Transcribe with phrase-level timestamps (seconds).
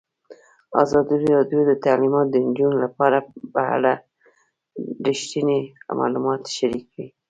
[0.83, 3.17] ازادي راډیو د تعلیمات د نجونو لپاره
[3.53, 3.93] په اړه
[5.07, 5.59] رښتیني
[5.99, 7.07] معلومات شریک کړي.